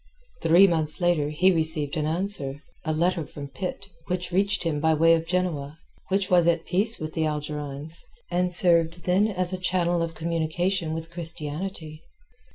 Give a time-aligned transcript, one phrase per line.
[0.41, 5.13] Three months later he received an answer—a letter from Pitt, which reached him by way
[5.13, 10.15] of Genoa—which was at peace with the Algerines, and served then as a channel of
[10.15, 12.01] communication with Christianity.